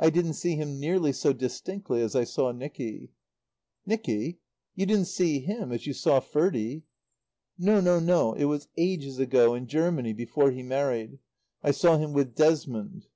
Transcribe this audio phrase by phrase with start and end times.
[0.00, 3.12] "I didn't see him nearly so distinctly as I saw Nicky"
[3.86, 4.40] "Nicky?
[4.74, 6.82] You didn't see him as you saw Ferdie?"
[7.56, 8.32] "No, no, no!
[8.34, 11.20] it was ages ago in Germany before he married.
[11.62, 13.06] I saw him with Desmond."